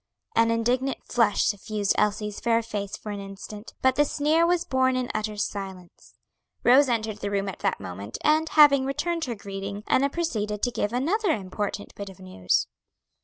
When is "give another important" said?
10.71-11.93